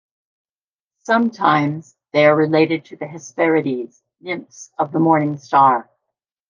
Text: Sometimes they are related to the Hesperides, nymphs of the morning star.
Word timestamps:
Sometimes 1.03 1.95
they 2.11 2.25
are 2.25 2.35
related 2.35 2.85
to 2.85 2.95
the 2.95 3.05
Hesperides, 3.05 4.01
nymphs 4.19 4.71
of 4.79 4.91
the 4.91 4.99
morning 4.99 5.37
star. 5.37 5.91